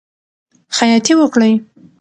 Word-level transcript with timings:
خیاطی 0.77 1.13
وکړئ. 1.17 1.53